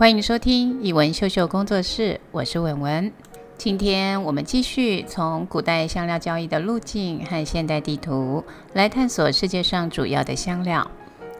[0.00, 3.12] 欢迎收听译文秀秀工作室，我是文文。
[3.58, 8.42] 今天我们继续从古代香料交易的路径和现代地图
[8.72, 10.90] 来探索世界上主要的香料，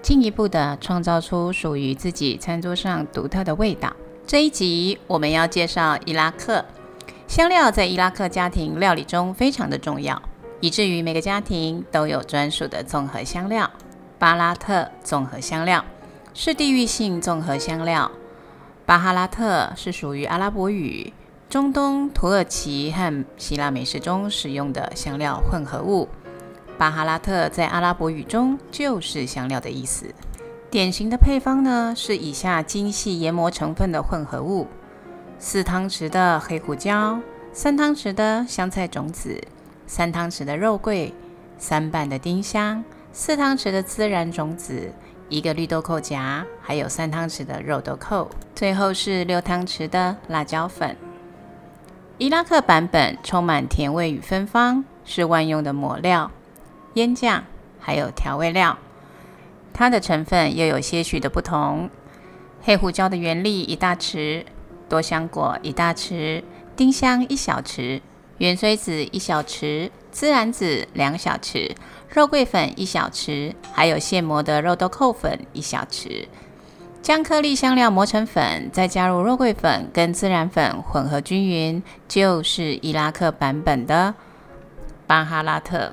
[0.02, 3.96] 进一步的创造出属于自己餐桌上独特的味道。
[4.26, 6.62] 这一集我们要介绍伊拉克
[7.26, 10.20] 香料，在伊拉克家庭料理中非常的重要，
[10.60, 13.70] 以至于每个家庭都有专属的综合香料——
[14.20, 15.82] 巴拉特综合香料，
[16.34, 18.10] 是地域性综合香料。
[18.90, 21.12] 巴哈拉特是属于阿拉伯语、
[21.48, 26.08] 中东、土耳其和希腊美食中使用的香料混合物。
[26.76, 30.12] 巴哈拉特在阿拉伯语中就是香料的意思。
[30.72, 34.66] 典型的配方呢，是以下精细研磨成分的混合物：
[35.38, 37.20] 四汤匙的黑胡椒，
[37.52, 39.40] 三汤匙的香菜种子，
[39.86, 41.14] 三汤匙的肉桂，
[41.58, 42.82] 三瓣的丁香，
[43.12, 44.92] 四汤匙的孜然种子。
[45.30, 50.96] 一个绿豆蔻荚，还有三汤匙的肉豆蔻，最后是六汤匙的辣椒粉。
[52.18, 56.30] 伊拉克版本充满甜味与芬芳，是万用的抹料、
[56.94, 57.44] 腌酱，
[57.78, 58.76] 还有调味料。
[59.72, 61.88] 它的成分又有些许的不同：
[62.60, 64.44] 黑胡椒的原粒一大匙，
[64.88, 66.42] 多香果一大匙，
[66.76, 68.00] 丁香一小匙，
[68.38, 71.72] 芫荽籽一小匙，孜然籽两小匙。
[72.12, 76.26] 肉桂粉一小匙，还有现磨的肉豆蔻粉一小匙，
[77.00, 84.12] 将颗粒香料磨成粉，再加入肉桂粉跟孜然粉混合均匀，就是伊拉克版本的
[85.06, 85.92] 巴哈拉特。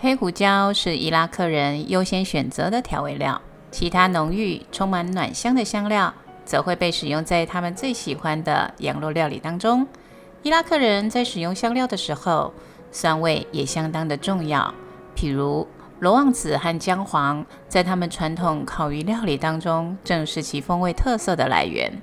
[0.00, 3.38] 黑胡椒是伊拉克人优先选择的调味料，
[3.70, 6.14] 其他浓郁、充满暖香的香料
[6.46, 9.86] 则会被使用在他们最喜欢的羊肉料理当中。
[10.42, 12.54] 伊拉克人在使用香料的时候，
[12.90, 14.74] 酸味也相当的重要。
[15.16, 15.66] 譬如
[16.00, 22.00] 罗望子和姜黄，在他们传统烤鱼料理当中，正是其风味特色的来源。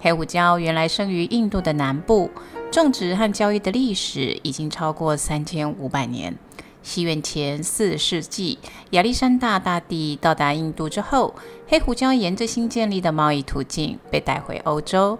[0.00, 2.30] 黑胡椒原来生于印度的南部，
[2.70, 6.36] 种植和交易的历史已经超过三千五百年。
[6.82, 8.58] 西元前四世纪，
[8.90, 11.34] 亚历山大大帝到达印度之后，
[11.66, 15.18] 黑胡椒沿着新建立的贸易途径被带回欧洲。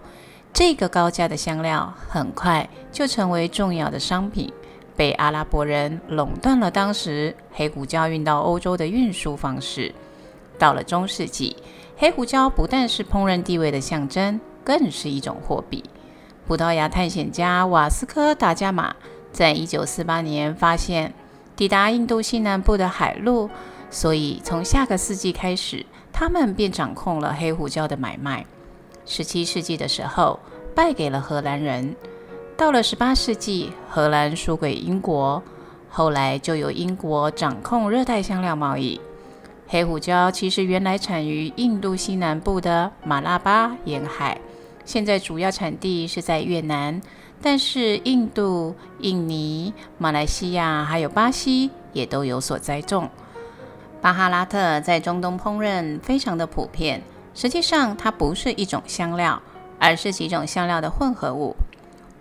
[0.52, 4.52] 这个高价的香料很快就成为重要的商品。
[4.96, 9.94] 被阿拉伯人垄断了当时黑胡椒运到欧洲的运输方式。
[10.58, 11.54] 到了中世纪，
[11.96, 15.84] 黑胡椒不但是烹饪地位的象征，更是一种货币。
[16.46, 18.96] 葡萄牙探险家瓦斯科·达伽马
[19.32, 21.12] 在一九四八年发现
[21.54, 23.50] 抵达印度西南部的海路，
[23.90, 28.46] 所以从下个世纪开始，他们便掌控了黑胡椒的买卖。
[29.04, 30.40] 十七世纪的时候，
[30.74, 31.94] 败给了荷兰人。
[32.56, 35.42] 到了十八世纪，荷兰输给英国，
[35.90, 38.98] 后来就由英国掌控热带香料贸易。
[39.68, 44.40] 黑胡椒其实原来产于印度西南部的马拉巴沿海，
[44.86, 47.02] 现在主要产地是在越南，
[47.42, 53.10] 但是印度、印尼、马来西亚还有巴西也都有所栽种。
[54.00, 57.02] 巴哈拉特在中东烹饪非常的普遍，
[57.34, 59.42] 实际上它不是一种香料，
[59.78, 61.54] 而是几种香料的混合物。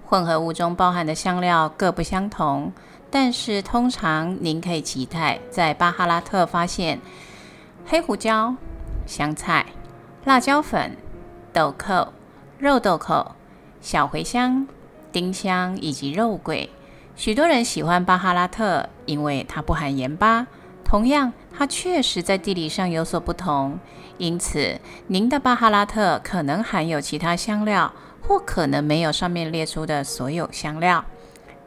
[0.08, 2.72] 混合物中包含的香料各不相同，
[3.10, 7.02] 但是通常您可以期待在巴哈拉特发现
[7.86, 8.56] 黑胡椒、
[9.08, 9.66] 香菜、
[10.24, 10.96] 辣椒粉、
[11.52, 12.14] 豆蔻、
[12.60, 13.36] 肉豆蔻、
[13.82, 14.68] 小茴香、
[15.12, 16.70] 丁香以及肉桂。
[17.16, 20.46] 许多人喜欢巴哈拉特，因为它不含盐巴。
[20.84, 23.80] 同样，它确实在地理上有所不同，
[24.20, 27.92] 因此您的巴哈拉特可能含有其他香料。
[28.28, 31.06] 或可能没有上面列出的所有香料，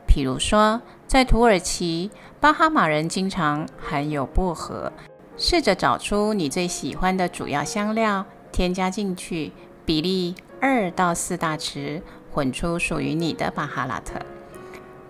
[0.09, 2.11] 譬如说，在土耳其，
[2.41, 4.93] 巴哈马人经常含有薄荷。
[5.37, 9.53] 试着找出你最喜欢的主要香料，添加进去，
[9.85, 12.03] 比例二到四大匙，
[12.33, 14.19] 混出属于你的巴哈拉特。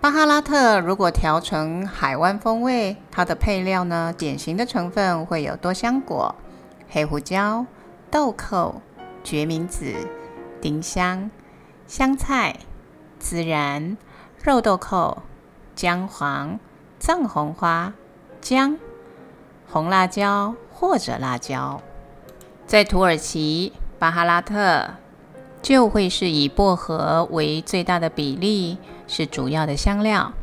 [0.02, 6.34] 巴哈拉特如果调成海湾风味，它的配料呢，典型的成分会有多香果、
[6.90, 7.64] 黑胡椒、
[8.10, 8.82] 豆蔻、
[9.24, 9.94] 决明子。
[10.60, 11.30] 丁香、
[11.88, 12.54] 香菜、
[13.18, 13.96] 孜然、
[14.42, 15.22] 肉豆蔻、
[15.74, 16.60] 姜黄、
[16.98, 17.94] 藏红花、
[18.42, 18.76] 姜、
[19.66, 21.80] 红辣椒或者辣椒。
[22.66, 24.96] 在土耳其，巴哈拉特
[25.62, 28.76] 就会是以薄荷为最大的比例，
[29.06, 30.34] 是主要的香料。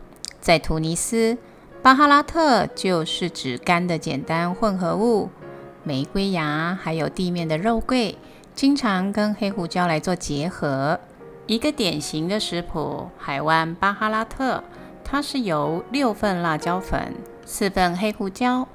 [0.42, 1.38] 在突尼斯，
[1.84, 5.30] 巴哈拉特就是指干的简单混合物，
[5.84, 8.18] 玫瑰芽还有地面的肉桂。
[8.56, 11.00] 经常跟黑胡椒来做结合，
[11.48, 14.64] 一个典型的食谱海湾巴哈拉特，
[15.04, 17.14] 它是由六份辣椒粉、
[17.46, 18.68] 四份黑胡椒、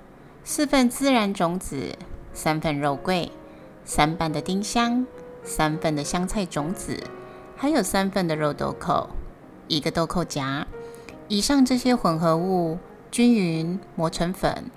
[0.45, 1.97] 四份孜然种子、
[2.33, 3.33] 三份肉桂、
[3.85, 5.05] 三瓣的丁香、
[5.43, 6.97] 三份的香菜种子，
[7.57, 9.09] 还有三份的肉豆蔻，
[9.67, 10.65] 一个豆蔻荚。
[11.27, 12.79] 以上这些混合物
[13.11, 14.71] 均匀磨成粉，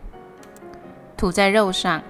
[1.16, 2.02] 涂在肉上，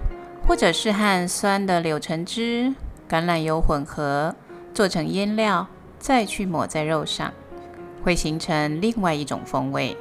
[0.47, 2.73] 或者是和酸的柳橙汁、
[3.09, 4.33] 橄榄油混合，
[4.73, 5.67] 做成腌料，
[5.99, 7.31] 再去抹在肉上，
[8.03, 9.95] 会形成另外一种风味。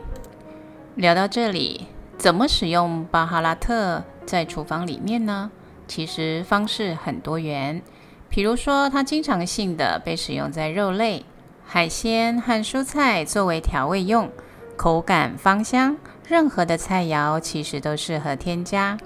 [0.94, 1.86] 聊到这里，
[2.18, 5.50] 怎么使用巴哈拉特在厨房里面呢？
[5.86, 7.82] 其实方式很多元，
[8.30, 11.24] 比如说它经常性的被使用在肉类、
[11.66, 14.30] 海鲜和蔬菜作为调味用，
[14.76, 15.96] 口感芳香。
[16.26, 18.96] 任何的菜肴其实都适合添加，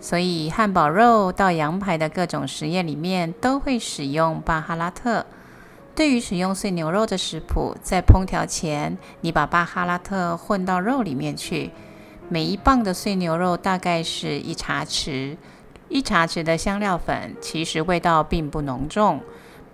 [0.00, 5.26] 所以汉堡肉到羊排的各种实验里面都会使用巴哈拉特。
[5.94, 11.70] 对于使用碎牛肉的食谱，在烹调前，你把巴哈拉特混到肉里面去，
[12.30, 15.36] 每一磅的碎牛肉大概是一茶匙。
[15.90, 19.20] 一茶匙的香料粉，其实味道并不浓重，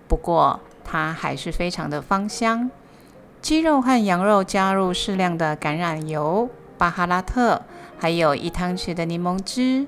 [0.08, 2.70] 不过它还是非常的芳香。
[3.42, 7.62] 鸡肉和羊肉加入适量的橄榄油、巴哈拉特，
[7.98, 9.86] 还有一汤匙的柠檬汁，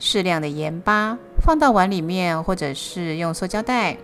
[0.00, 3.98] 适量的盐巴，放到碗里面，或者是用塑胶袋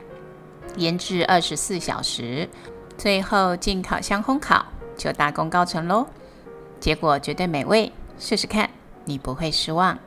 [0.76, 2.48] 腌制二十四小时，
[2.96, 4.66] 最后进烤箱烘烤，
[4.96, 6.06] 就大功告成喽。
[6.78, 8.68] 结果绝对美味，试试看，
[9.06, 9.98] 你不会失望。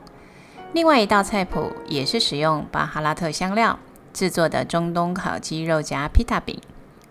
[0.72, 3.76] 另外一道菜谱也是使用巴哈拉特香料
[4.12, 6.60] 制作的中东烤鸡肉夹皮塔饼。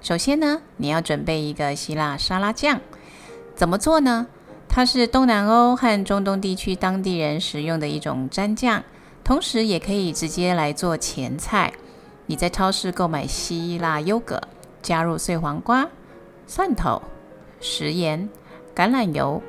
[0.02, 2.80] 首先呢，你要准备一个希腊沙拉酱。
[3.54, 4.28] 怎么做呢？
[4.80, 8.81] 它是东南欧和中东地区当地人食用的一种蘸酱，
[9.26, 11.74] 同时也可以直接来做前菜。
[12.28, 14.42] 你在超市购买希腊优格，
[14.81, 15.86] 加入碎黄瓜、
[16.48, 17.02] 蒜头、
[17.60, 18.30] 食盐、
[18.74, 19.42] 橄榄油，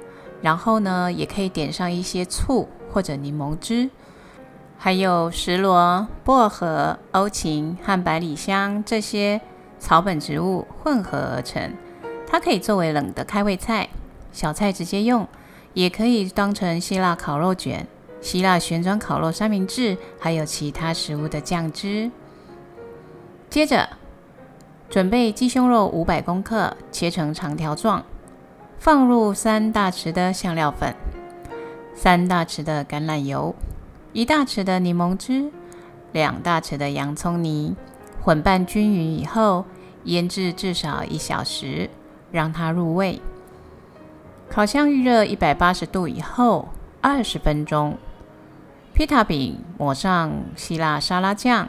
[0.43, 3.88] 然后呢，也可以点上一些醋或者柠檬汁。
[4.77, 9.41] 还有石螺、薄荷、欧芹和百里香这些
[9.79, 11.73] 草本植物混合而成，
[12.27, 13.88] 它可以作为冷的开胃菜，
[14.32, 15.27] 小菜直接用，
[15.75, 17.87] 也可以当成希腊烤肉卷、
[18.21, 22.11] 希腊旋转烤肉三明治，还有其他食物的酱汁。
[23.49, 23.88] 接着
[24.88, 28.05] 准备鸡胸肉五百公克，切成长条状，
[28.79, 30.94] 放入三大匙的香料粉，
[31.94, 33.55] 三大匙的橄榄油。
[34.12, 35.50] 一大匙的柠檬汁，
[36.12, 37.77] 两大匙的洋葱泥，
[38.21, 39.65] 混拌均匀以后，
[40.05, 41.88] 腌制至少一小时，
[42.32, 43.21] 让它入味。
[44.50, 46.70] 烤箱预热一百八十度以后，
[47.00, 47.97] 二十分钟。
[48.93, 51.69] 皮塔饼抹上希腊沙拉酱，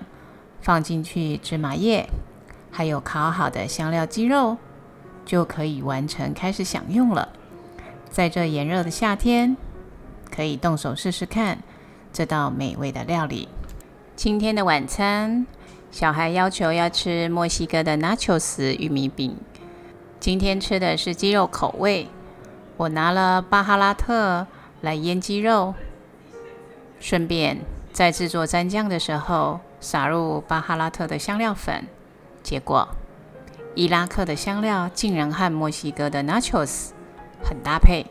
[0.62, 2.10] 放进去芝麻叶，
[2.72, 4.58] 还有烤好的香料鸡肉，
[5.24, 7.30] 就可以完成开始享用了。
[8.10, 9.56] 在这炎热的夏天，
[10.36, 11.60] 可以动手试试看。
[12.12, 13.48] 这道美味的料理。
[14.16, 15.46] 今天的晚餐，
[15.92, 19.38] 小孩要求要吃墨西哥的 Nachos 玉米饼。
[20.20, 22.08] 今天吃的是鸡肉口味，
[22.82, 24.48] 我拿了巴哈拉特
[24.82, 25.76] 来腌鸡肉，
[27.00, 27.60] 顺便
[27.94, 31.86] 在制作蘸酱的时候撒入巴哈拉特的香料粉。
[32.42, 32.88] 结果，
[33.76, 36.90] 伊拉克的香料竟然和墨西哥的 Nachos
[37.44, 38.08] 很搭配。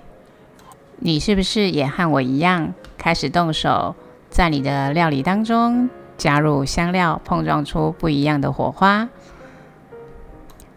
[0.98, 2.72] 你是不是也和我一样？
[2.96, 3.96] 开始动手，
[4.28, 9.08] 在你的料理当中加入香料，碰撞出不一样的火花。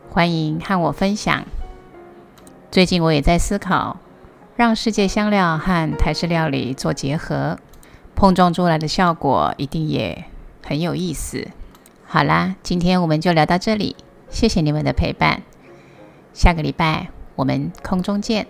[0.09, 1.45] 欢迎和我分享。
[2.73, 3.97] 最近我也在思考，
[4.55, 7.59] 让世界香料和台式料理做结合，
[8.15, 10.23] 碰撞出来的效果一定也
[10.65, 11.49] 很有意思。
[12.03, 13.95] 好啦，今天我们就聊到这里，
[14.31, 15.43] 谢谢你们的陪伴。
[16.33, 18.47] 下个礼拜我们空中见。